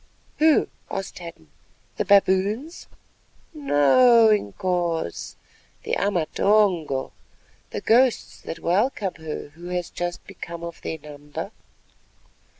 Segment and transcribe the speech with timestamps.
[0.39, 1.51] "Who?" asked Hadden;
[1.97, 2.87] "the baboons?"
[3.53, 5.35] "No, Inkoos,
[5.83, 11.51] the Amatongo—the ghosts that welcome her who has just become of their number."